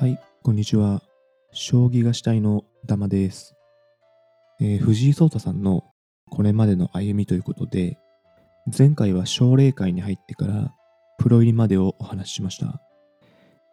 [0.00, 1.02] はい、こんにちは。
[1.52, 3.54] 将棋がしたいのダマです、
[4.58, 5.84] えー藤井聡太さんの
[6.30, 7.98] これまでの歩みということで、
[8.78, 10.74] 前回は奨励会に入ってから
[11.18, 12.80] プロ入りまでをお話ししました。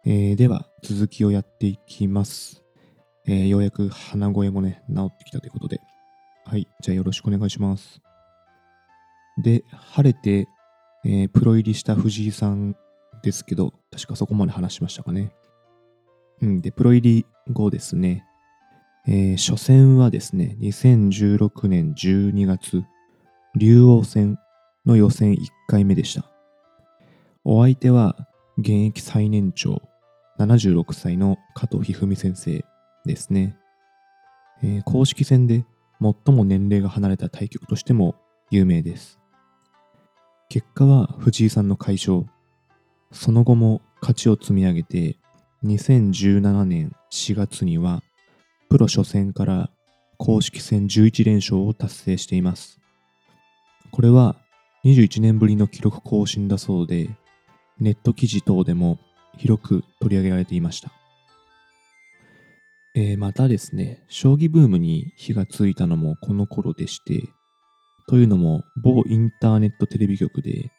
[0.04, 2.62] えーでは、続きをやっていきます。
[3.26, 5.80] えーようやく鼻声もね、治ってきたということで。
[6.44, 8.02] はい、じゃあよろしくお願いします。
[9.42, 10.46] で、晴れて、
[11.06, 12.76] えプロ入りした藤井さん
[13.22, 15.32] ですけど、確かそこまで話しましたかね。
[16.42, 18.24] うん、で、プロ入り後ですね、
[19.06, 22.84] えー初戦はですね、2016年12月、
[23.56, 24.38] 竜王戦
[24.86, 26.30] の予選1回目でした。
[27.44, 28.16] お相手は、
[28.58, 29.82] 現役最年長、
[30.38, 32.64] 76歳の加藤一二三先生
[33.04, 33.56] ですね。
[34.62, 35.64] えー公式戦で
[36.00, 38.14] 最も年齢が離れた対局としても
[38.50, 39.18] 有名です。
[40.48, 42.24] 結果は藤井さんの快勝。
[43.10, 45.18] その後も勝ちを積み上げて、
[45.64, 48.02] 2017年4月には、
[48.68, 49.70] プロ初戦から
[50.16, 52.78] 公式戦11連勝を達成しています。
[53.90, 54.36] これは
[54.84, 57.10] 21年ぶりの記録更新だそうで、
[57.80, 58.98] ネット記事等でも
[59.36, 60.92] 広く取り上げられていました。
[62.94, 67.28] えーまたですね、将棋ブームに火がついたのもこの頃でして、
[68.06, 70.70] というのも某インターネットテレビ局で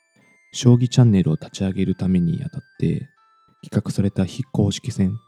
[0.54, 3.10] 将棋チャンネルを立ち上げるためにあたって
[3.64, 5.20] 企画された非公式戦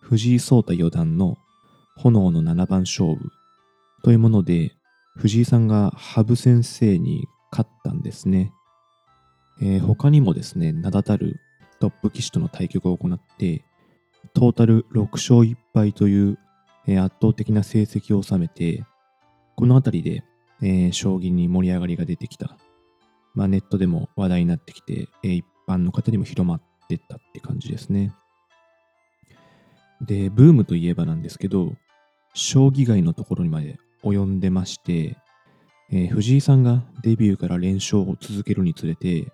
[0.00, 1.36] 藤井聡太四段の
[1.96, 3.30] 炎の七番勝負
[4.04, 4.72] というもので
[5.16, 8.52] 藤井さんが羽生先生に勝ったんですね、
[9.60, 11.40] えー他にもですね名だたる
[11.80, 13.64] トップ棋士との対局を行って
[14.34, 16.38] トータル6勝1敗という、
[16.86, 18.84] えー圧倒的な成績を収めて
[19.56, 20.24] この辺りで、
[20.62, 22.56] えー将棋に盛り上がりが出てきた。
[23.34, 28.14] まあ、ネットでも話題になってきて、え一般の方にも広まってったって感じですね。
[30.00, 31.72] で、ブームといえばなんですけど、
[32.34, 35.16] 将棋界のところにまで及んでまして、
[35.90, 39.32] えー藤井さんがデビューから連勝を続けるにつれて、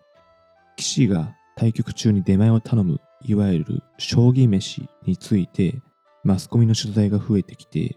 [0.79, 5.81] 棋士が対局中に出前を頼む、いわゆる将棋飯について、
[6.25, 7.97] マスコミの取材が増えてきて、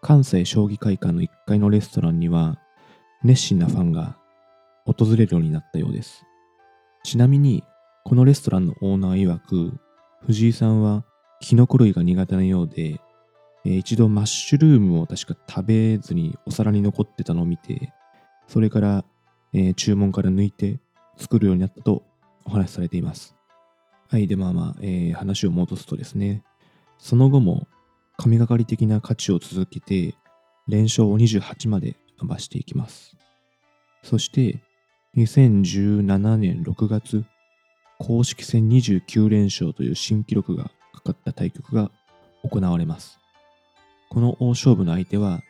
[0.00, 2.58] 関西将棋会館の1階のレストランには、
[3.22, 4.16] 熱心なファンが
[4.84, 6.24] 訪れるようになったようです。
[7.04, 7.64] ちなみに、
[8.06, 9.72] このレストランのオーナー曰く、
[10.26, 11.06] 藤井さんは
[11.40, 13.00] キノコ類が苦手なようで、
[13.64, 17.94] えー一度マッシュルームを確か食べずにお皿に残ってたのを見て、
[18.46, 19.04] それから、
[19.54, 20.80] えー注文から抜いて
[21.16, 22.02] 作るようになったと
[22.44, 23.34] お話しされています。
[24.10, 26.44] はい、で、まあまあ、えー話を戻すとですね、
[26.98, 27.66] その後も
[28.18, 30.14] 神がかり的な価値を続けて、
[30.68, 33.16] 連勝を28まで伸ばしていきます。
[34.02, 34.60] そして、
[35.16, 37.24] 2017年6月、
[38.06, 41.90] 公式戦29連勝という新記録がかかった対局が
[42.42, 43.18] 行われます。
[44.10, 45.40] この大勝負の相手は、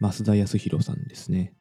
[0.00, 1.52] 増田康弘さんですね。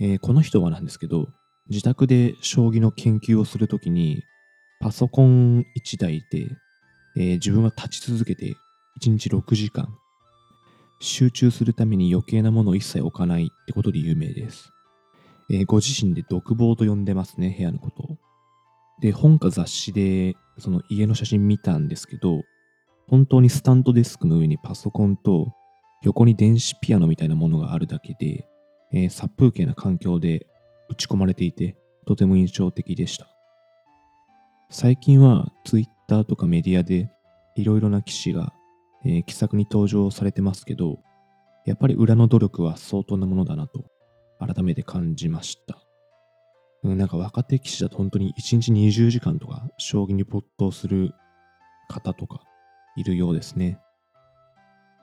[0.00, 1.26] えーこの人はなんですけど、
[1.68, 4.22] 自宅で将棋の研究をするときに、
[4.78, 6.46] パソコン1台で、
[7.16, 8.54] えー自分は立ち続けて
[9.02, 9.88] 1日6時間、
[11.00, 14.70] 集中するために余計なものを一切置かないってことで有名です。
[15.50, 18.18] えーご自身で独房と呼んでますね、部屋のことを。
[19.00, 22.42] で、本か雑誌で、その家の写真見たんですけど、
[23.08, 25.52] 本当にスタンドデスクの上にパソコンと、
[26.02, 28.48] 横に電子ピアノみたいなものがあるだけで、
[28.92, 30.46] えー殺風景な環境で
[30.88, 33.28] 打ち込まれていて、とても印象的でした。
[34.70, 37.10] 最近は Twitter とかメディアで
[37.56, 38.52] いろいろな棋士が、
[39.04, 41.00] えー気さくに登場されてますけど、
[41.64, 43.84] やっぱり裏の努力は相当なものだなと
[44.38, 45.85] 改めて感じました。
[46.86, 51.14] うんなんか若手棋士だと本当に1日20時間とか将棋に没頭する
[51.88, 52.40] 方とか
[52.96, 53.78] いるようですね。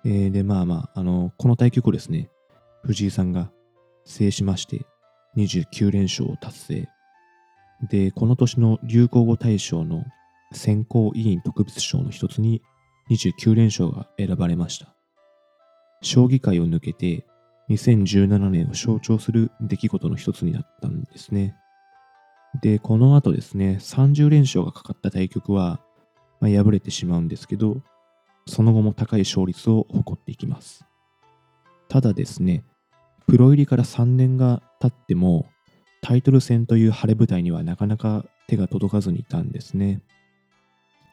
[0.05, 2.29] えーで、まあまあ、あの、この対局をですね、
[2.83, 3.51] 藤井さんが
[4.05, 4.85] 制しまして
[5.37, 6.89] 29連勝を達成。
[7.89, 10.03] で、この年の流行語大賞の
[10.51, 12.61] 選考委員特別賞の一つに
[13.11, 14.93] 29連勝が選ばれました。
[16.01, 17.25] 将棋界を抜けて
[17.69, 21.55] 2017年を象徴する出来事の一つになったんですね。
[22.61, 25.79] で、この後ですね、30連勝がかかった対局は、
[26.39, 27.81] まあ、敗れてしまうんですけど、
[28.47, 30.85] その後も高い勝率を誇っていきます。
[31.87, 32.63] ただですね、
[33.27, 35.47] プロ入りから3年が経っても、
[36.01, 40.01] タイトル戦という晴れ舞台にはなかなか手が届かずにいたんですね。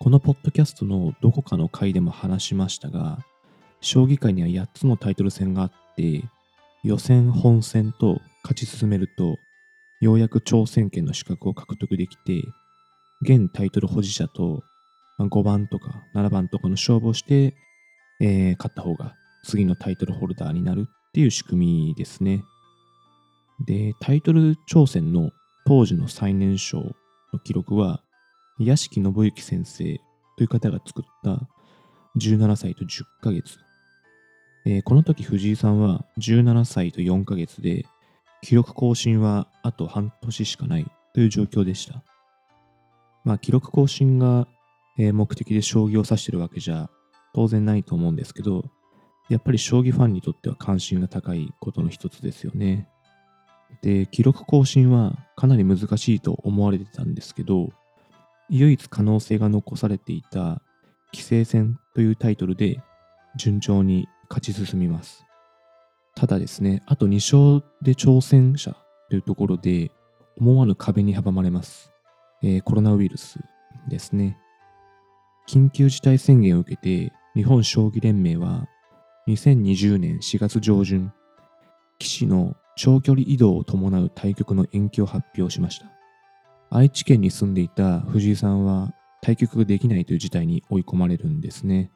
[0.00, 3.18] このポッドキャストのどこかの回でも話しましたが、
[3.80, 6.24] 将棋界には8つのタイトル戦があって、
[6.82, 9.36] 予選、本戦と勝ち進めると、
[10.00, 12.42] ようやく挑戦権の資格を獲得できて、
[13.22, 14.62] 現タイトル保持者と、
[15.18, 17.54] 5番とか7番とかの勝負をして、
[18.20, 19.14] えー、勝った方が
[19.44, 22.42] 次のタイトルホルダーになるっていう仕組みですね。
[23.66, 25.32] で、タイトル挑戦の
[25.66, 26.78] 当時の最年少
[27.32, 28.02] の記録は、
[28.58, 30.00] 屋敷信之先生
[30.36, 31.46] という方が作った
[32.18, 33.58] 17歳と10ヶ月。
[34.66, 37.84] えー、この時藤井さんは17歳と4ヶ月で、
[38.42, 42.02] 記録更新はあと半年しかないという状況でした。
[43.24, 44.46] まあ、記録更新が、
[44.96, 46.90] 目的で将棋を指してるわけじゃ
[47.32, 48.64] 当然ないと思うんですけど、
[49.28, 52.88] やっぱり将棋ファンにとっては関心が高いことの一つですよね。
[53.82, 57.70] で、記録更新はかなり難しいと思われてたんですけど、
[58.50, 60.60] 唯一可能性が残されていた
[61.14, 62.82] 棋聖戦というタイトルで
[63.36, 65.24] 順調に勝ち進みます。
[66.14, 68.76] ただですね、あと2勝で挑戦者
[69.08, 69.90] というところで
[70.36, 71.92] 思わぬ壁に阻まれます。
[72.42, 73.38] えー、コロナウイルス
[73.88, 74.38] ですね。
[75.48, 78.68] 緊急事態宣言を受けて日本将棋連盟は
[79.28, 81.12] 2020年4月上旬、
[81.98, 85.86] 棋士の長距離移動を伴う対局の延期を発表しました。
[86.70, 88.92] 愛知県に住んでいた藤井さんは
[89.22, 91.90] 対局ができないという事態に追い込まれるんですね。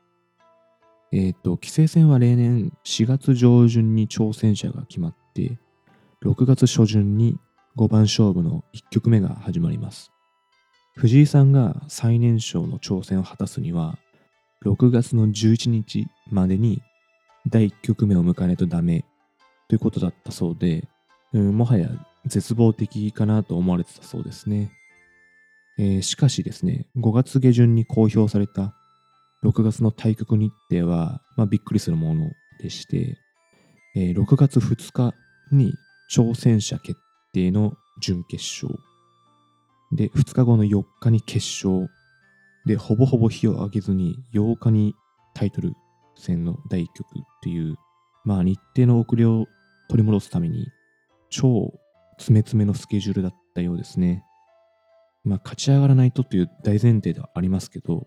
[1.14, 5.61] えっ、ー、と、棋聖戦は例年4月上旬に挑戦者が決まって、
[6.25, 7.38] 6月初旬に
[7.76, 10.11] 5番勝負の1局目が始まります。
[10.96, 13.96] 藤井さんが最年少の挑戦を果たすには、
[14.64, 16.82] 6月の11日までに
[17.46, 19.05] 第1局目を迎えないとダメ
[19.69, 20.88] ということだったそうで、
[21.32, 21.90] うん、もはや
[22.26, 24.72] 絶望的かなと思われてたそうですね。
[25.78, 28.75] えー、しかしですね、5月下旬に公表された
[29.44, 32.31] 6月の対局日程は、まあ、びっくりするもの
[32.61, 33.19] でして、
[33.94, 35.14] えー、6月2日
[35.52, 35.75] に
[36.11, 36.99] 挑戦者決
[37.32, 38.81] 定の準決勝。
[39.93, 41.88] で、2日後の4日に決勝。
[42.67, 44.94] で、ほぼほぼ火を上げずに8日に
[45.35, 45.75] タイトル
[46.17, 47.76] 戦の第1局っていう、
[48.25, 49.47] まあ日程の遅れを
[49.88, 50.69] 取り戻すために
[51.29, 51.75] 超
[52.17, 54.25] 詰め詰めのスケジュールだったようですね。
[55.25, 58.06] まあ勝ち上がらないとという大前提ではありますけど、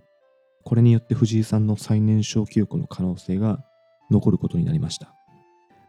[0.67, 3.63] これによって藤井さんの最年少記録の可能性が
[4.11, 5.15] 残ることになりました。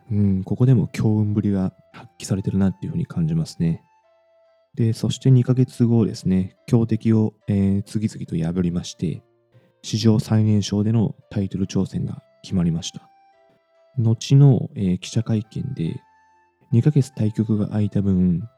[0.09, 3.83] うん、ここでも強運ぶりが発揮されてるなっていうふうに感じますね。
[4.77, 9.21] で、そして2ヶ月後ですね、強敵を、えー、次々と破りまして、
[9.83, 13.11] 史上最年少でのタイトル挑戦が決まりました。
[13.99, 16.01] 後の、えー、記者会見で、
[16.73, 18.49] 2ヶ月対局が空いた分、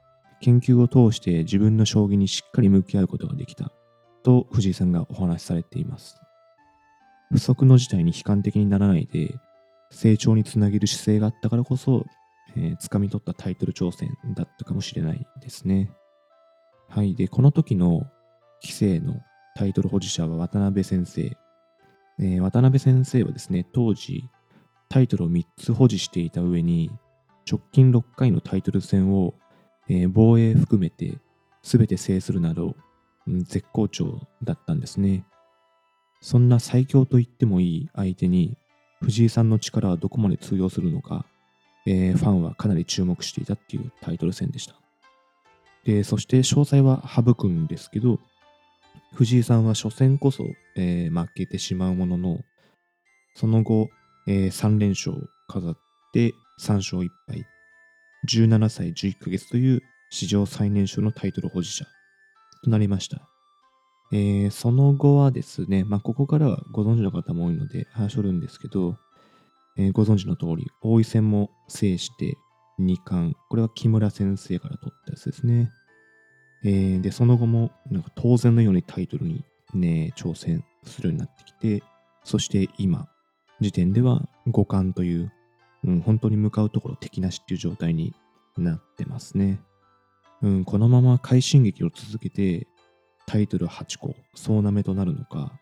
[0.43, 3.73] 研究を通して自分の将棋にしっかり向き合うことができた
[4.23, 6.21] と藤井さんがお話しされています。
[7.31, 9.35] 不測の事態に悲観的にならないで、
[9.91, 12.07] 成長につなげる姿勢があったからこそ、
[12.57, 15.91] えー、掴み取ったタイトル挑戦だったかもしれないですね。
[16.89, 17.15] はい。
[17.15, 18.03] で、この時の
[18.65, 19.21] 棋聖の
[19.55, 21.37] タイトル保持者は渡辺先生。
[22.19, 24.25] えー、渡辺先生はですね、当時
[24.89, 26.91] タイトルを3つ保持していた上に、
[27.51, 29.35] 直近6回のタイトル戦を、
[29.89, 31.19] えー、防衛含めて
[31.63, 32.75] 全て制するなど、
[33.27, 35.25] 絶好調だったんですね。
[36.21, 38.57] そんな最強と言ってもいい相手に
[39.03, 41.25] 藤井さんの力はどこまで通用するのか、
[41.87, 44.75] えー、ファンはかなり注目していたっていうタイトル戦でした。
[45.85, 48.21] で、そして詳細は省くんですけど、
[49.15, 50.45] 藤井さんは初戦こそ、
[50.77, 52.41] えー、負けてしまうものの、
[53.35, 53.89] その後、
[54.27, 55.79] えー、3連勝を飾っ
[56.13, 57.47] て3勝1敗、
[58.29, 61.87] 17歳11ヶ月という史上最年少のタイトル保持者
[62.63, 63.29] となりました。
[64.13, 68.97] えー、その後はですね、まあ、ここからはご存知の方も多いので話しとるんですけど、
[69.77, 72.37] えー、ご存知の通り、王位戦も制して
[72.81, 75.71] 2冠、これは木村先生から取ったやつですね。
[76.65, 81.85] えー、で、その後もなんか当然のようにタイトルにね、挑戦するようになってきて、
[82.25, 83.09] そして今、
[83.61, 85.33] 時点では五冠という、
[85.85, 88.15] うん、本当に向かうところ敵なしっていう状態に
[88.57, 89.61] なってますね。
[90.43, 92.67] うん、このまま快進撃を続けて
[93.27, 95.53] タイトル8個総なめとなるのか、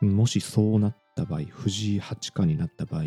[0.00, 3.02] もしそうなった場合、藤井八冠になった場合、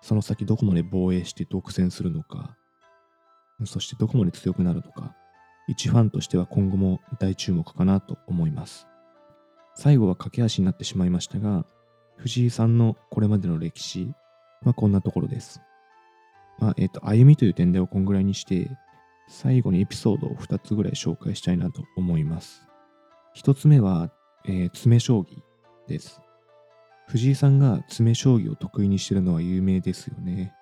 [0.00, 2.56] その先どこまで防衛して独占するのか、
[3.64, 5.14] そしてどこまで強くなるのか、
[5.68, 8.86] 一ファンとしては今後も大注目かなと思います。
[9.74, 11.64] 最後は駆け足になってしまいましたが、
[12.16, 14.12] 藤井さんのこれまでの歴史
[14.64, 15.60] はこんなところです。
[16.58, 18.70] まあ、えっ、ー、と、歩みという点ではこんぐらいにして、
[19.30, 22.66] 最後にエピソードを2つぐらい紹介したいなと思います。
[23.36, 24.10] 1つ目は、
[24.44, 25.38] えー、詰将棋
[25.86, 26.20] です。
[27.06, 30.52] 藤井さんが詰将棋を得意にしてるのは有名ですよね。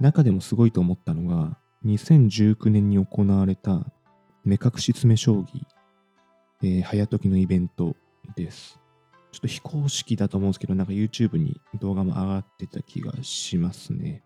[0.00, 3.84] 中でもすごいと思ったのが、2019年に行われた
[4.44, 5.62] 目隠し詰将棋、
[6.62, 7.96] えー、早時のイベント
[8.34, 8.80] です。
[9.30, 14.22] ちょっと非公式だと思うんですけど、なんか YouTube に動画も上がってた気がしますね。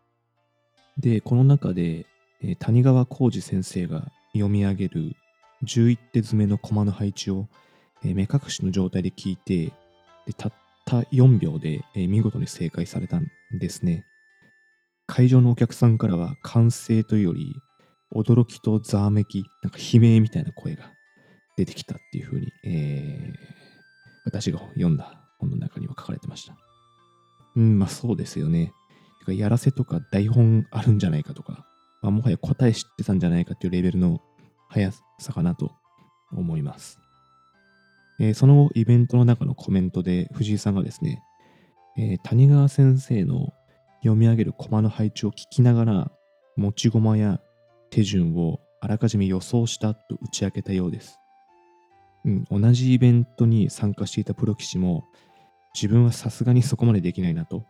[0.96, 2.06] で、この中で、
[2.46, 5.12] え谷川浩二先生が読み上げる
[5.64, 7.48] 11手詰めの駒の配置を、
[8.04, 9.72] え目隠しの状態で聞いて、
[10.26, 10.52] でたっ
[10.84, 13.26] た4秒で、え見事に正解されたん
[13.58, 14.04] ですね。
[15.06, 17.56] 会場のお客さんからは歓声というより、
[18.14, 20.92] 驚きとざわめき、なんか悲鳴みたいな声が
[21.56, 23.64] 出てきたっていうふうに、えー
[24.24, 26.56] 私が読んだ本の中には書かれてました。
[27.56, 28.72] うん、まあそうですよね。
[29.28, 31.66] やらせとか台本あるんじゃないかとか、
[32.04, 34.20] まあ、もはや答え知ってたんじゃないかっていうレベルの
[34.68, 35.72] 速さかなと
[36.32, 36.98] 思います。
[38.20, 41.22] えーその、イベントの中のコメントで藤井さんがですね、
[41.96, 43.54] えー谷川先生の
[44.02, 46.12] 読み上げる駒の配置を聞きながら、
[46.56, 47.40] 持ち駒や
[47.88, 51.18] 手順をあらかじめ予想したと打ち明けたようです。
[52.26, 55.04] うん、同じイベントに参加していたプロ棋士も、
[55.74, 57.64] 自分はさすがにそこまでできないなと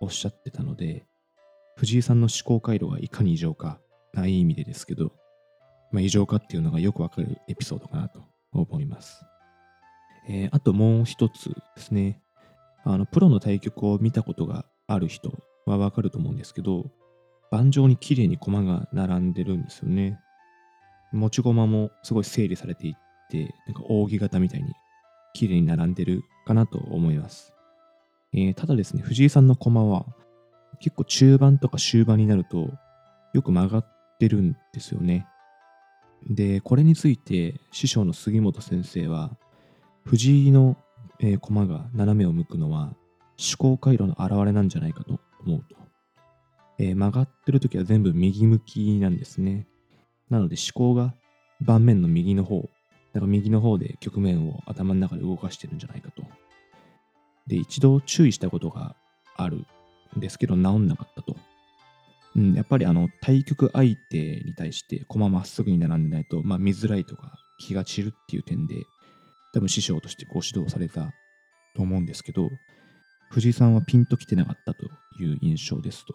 [0.00, 1.09] おっしゃってたので、
[1.80, 3.80] 藤井さんの思考回路がいかに異常か、
[4.12, 5.12] ない意味でですけど、
[5.92, 8.22] まあ、異常かっていうのがよくわかるエピソードかなと
[8.52, 9.24] 思います。
[10.28, 12.20] えーあともう一つですね。
[12.84, 15.32] あの、プロの対局を見たことがある人
[15.64, 16.84] はわかると思うんですけど、
[17.50, 20.20] 盤上に綺麗に駒が並んでるんですよね。
[21.14, 22.94] 持ち駒もすごい整理されていっ
[23.30, 24.74] て、なんか扇形みたいに
[25.32, 27.54] 綺麗に並んでるかなと思います。
[28.34, 30.04] えーただですね、藤井さんの駒は
[30.80, 32.70] 結構中盤とか終盤になると
[33.32, 35.26] よく曲がってるんですよね。
[36.28, 39.30] で、これについて師匠の杉本先生は、
[40.04, 40.76] 藤井の、
[41.22, 42.94] え駒が斜めを向くのは
[43.38, 45.76] 思考回路の表れなんじゃないかと思うと。
[46.78, 49.66] えー曲がってるときは全部右向きなんですね。
[50.30, 51.14] なので思考が
[51.60, 52.62] 盤面の右の方、
[53.12, 56.22] だから右の方で局面を頭の中で動かしてるんじゃないかと。
[57.46, 58.96] で、一度注意したことが
[59.36, 59.66] ある
[60.16, 61.36] ですけど、治んなかったと。
[62.36, 68.84] うん、やっぱりあの対局相手に対して駒まっすぐに並んでないと、まあ、見づらいとか気が散るっていう点で、
[69.52, 71.12] 多分師匠としてご指導された
[71.74, 72.50] と思うんですけど、
[73.30, 74.86] 藤井さんはピンときてなかったと
[75.20, 76.14] いう印象ですと。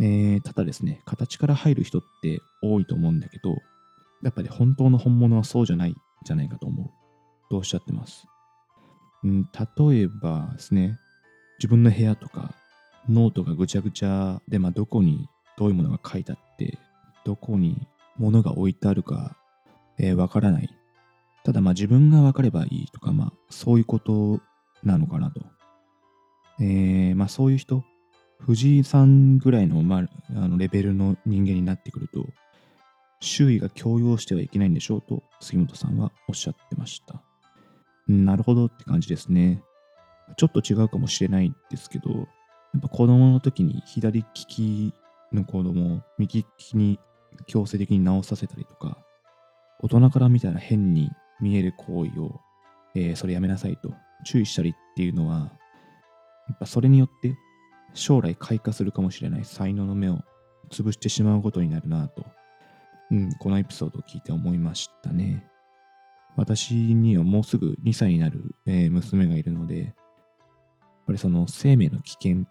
[0.00, 3.56] えーただですね、形から入る人って多いと思うんだけど、
[4.22, 5.94] やっぱり本当の本物はそうじゃない
[6.24, 6.90] じゃないかと思う。
[7.50, 8.26] とおっしゃってます。
[9.24, 10.98] うん、例えばですね、
[11.58, 12.54] 自分の部屋とか
[13.08, 15.28] ノートがぐちゃぐちゃで、まあ、どこに
[15.58, 16.78] どういうものが書いてあって、
[17.24, 19.36] どこに物が置いてあるか、
[19.98, 20.68] えーわからない。
[21.44, 24.40] ただまあ自分が分かればいいとか、まあそういうこと
[24.82, 25.40] なのかなと。
[26.60, 27.84] えーまあそういう人、
[28.38, 32.26] 藤井さんぐらいの,、まあ、あのレベルの人間になってくると、
[33.20, 37.22] 周囲が強要してはいけないんでしょうと杉本さんはおっしゃってました。
[38.08, 39.62] なるほどって感じですね。
[40.36, 42.26] ちょっと違うかもしれないですけど、
[42.78, 44.94] っぱ子供の時に左利き
[45.32, 46.98] の子供を右利きに
[47.46, 48.98] 強制的に直させたりとか、
[49.80, 51.10] 大人から見たら変に
[51.40, 52.40] 見える行為を、
[52.94, 53.92] えーそれやめなさいと
[54.24, 55.52] 注意したりっていうのは、
[56.48, 57.36] やっぱそれによって
[57.94, 60.18] 将来開花するかもしれない才能の目を
[60.70, 62.24] 潰してしまうことになるなと、
[63.10, 65.46] うん、このエピソードを聞いて思いましたね。
[66.36, 69.94] 私にはもうすぐ2歳になる、えー娘がいるので、やっ
[71.06, 72.46] ぱりその生命の危険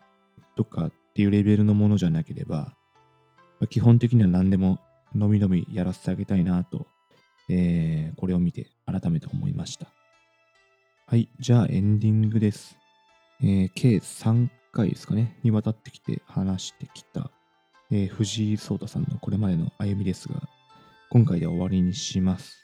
[0.56, 4.80] とかっていうレベルのものじゃなければ、まあ基本的には何でも
[5.14, 6.88] のびのびやらせてあげたいなと、
[7.50, 9.88] えーこれを見て改めて思いました。
[11.08, 12.78] はい、じゃあエンディングです。
[13.42, 17.32] えー計3回ですかね、にわたってきて話してきた、
[17.92, 20.36] えー藤井聡太さんのこれまでの歩みですが、
[21.10, 22.58] 今回で終わりにします。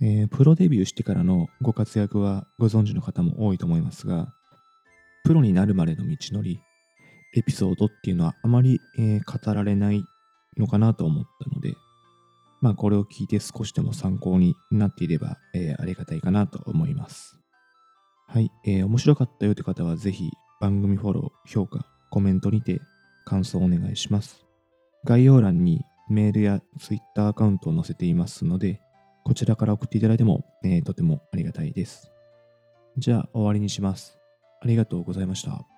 [0.00, 4.28] えープロデビューしてからのご活躍はご存知の方も多いと思いますが、
[5.24, 6.60] プロになるまでの道のり、
[7.36, 10.02] エピソードっていうのはあまり、えー語られない
[10.56, 11.74] のかなと思ったので、
[12.60, 17.38] まあこれを聞いて少しでも参考になっていれば、えーありがたいかなと思います。
[18.28, 22.80] はい、えー面白かったよという方はぜひ番組フォロー、評価、コメントにて
[23.24, 24.44] 感想をお願いします。
[25.04, 28.80] 概要欄にメールや Twitter アカウントを載せていますので、
[29.24, 32.10] こちらから送っていただいても、えーとてもありがたいです。
[32.96, 34.16] じゃあ終わりにします。
[34.62, 35.75] ありがとうございました。